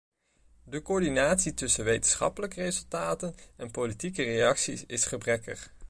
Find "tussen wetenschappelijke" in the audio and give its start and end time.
1.53-2.61